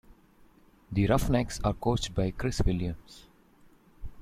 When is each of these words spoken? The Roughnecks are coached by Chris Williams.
The 0.91 1.05
Roughnecks 1.05 1.59
are 1.63 1.75
coached 1.75 2.15
by 2.15 2.31
Chris 2.31 2.59
Williams. 2.65 3.27